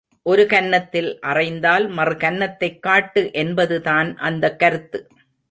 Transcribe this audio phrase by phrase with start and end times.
[0.23, 5.07] ஒரு கன்னத்தில் அறைந்தால் மறு கன்னத்தைக் காட்டு என்பதுதான் அந்தக் கருத்து.